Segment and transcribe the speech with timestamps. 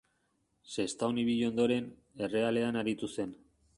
[0.75, 1.91] Sestaon ibili ondoren,
[2.29, 3.37] Errealean aritu zen.